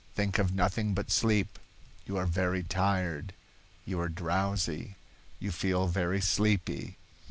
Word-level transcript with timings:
Think 0.15 0.39
of 0.39 0.51
nothing 0.51 0.95
but 0.95 1.11
sleep. 1.11 1.59
You 2.07 2.17
are 2.17 2.25
very 2.25 2.63
tired. 2.63 3.33
You 3.85 3.99
are 3.99 4.09
drowsy. 4.09 4.95
You 5.37 5.51
feel 5.51 5.85
very 5.85 6.19
sleepy." 6.21 6.97